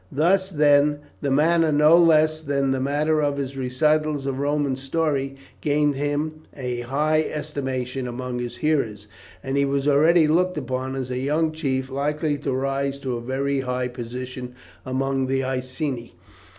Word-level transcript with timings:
Thus, 0.11 0.49
then, 0.49 1.01
the 1.21 1.29
manner 1.29 1.71
no 1.71 1.95
less 1.95 2.41
than 2.41 2.71
the 2.71 2.79
matter 2.79 3.21
of 3.21 3.37
his 3.37 3.55
recitals 3.55 4.25
of 4.25 4.39
Roman 4.39 4.75
story, 4.75 5.35
gained 5.61 5.93
him 5.93 6.41
a 6.57 6.79
high 6.79 7.21
estimation 7.31 8.07
among 8.07 8.39
his 8.39 8.57
hearers, 8.57 9.05
and 9.43 9.57
he 9.57 9.65
was 9.65 9.87
already 9.87 10.27
looked 10.27 10.57
upon 10.57 10.95
as 10.95 11.11
a 11.11 11.19
young 11.19 11.51
chief 11.51 11.91
likely 11.91 12.35
to 12.39 12.51
rise 12.51 12.97
to 13.01 13.15
a 13.15 13.21
very 13.21 13.59
high 13.59 13.89
position 13.89 14.55
among 14.87 15.27
the 15.27 15.43
Iceni. 15.43 16.15